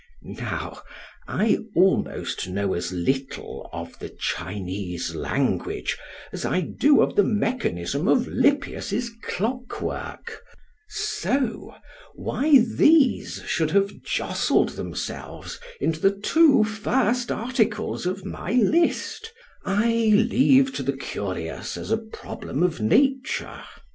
[0.23, 0.81] Now
[1.27, 5.95] I almost know as little of the Chinese language,
[6.33, 10.41] as I do of the mechanism of Lippius's clock work;
[10.89, 11.75] so,
[12.15, 20.73] why these should have jostled themselves into the two first articles of my list——I leave
[20.77, 23.61] to the curious as a problem of Nature.